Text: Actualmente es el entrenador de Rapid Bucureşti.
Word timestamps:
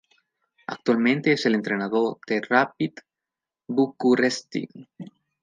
Actualmente 0.65 1.31
es 1.33 1.45
el 1.45 1.53
entrenador 1.53 2.17
de 2.25 2.41
Rapid 2.41 2.93
Bucureşti. 3.67 4.67